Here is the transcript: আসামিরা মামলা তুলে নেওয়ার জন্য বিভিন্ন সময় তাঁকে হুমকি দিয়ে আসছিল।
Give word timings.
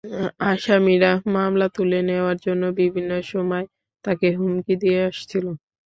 আসামিরা 0.47 1.11
মামলা 1.35 1.67
তুলে 1.75 1.99
নেওয়ার 2.09 2.37
জন্য 2.45 2.63
বিভিন্ন 2.79 3.11
সময় 3.31 3.65
তাঁকে 4.05 4.27
হুমকি 4.37 4.73
দিয়ে 4.81 4.99
আসছিল। 5.09 5.45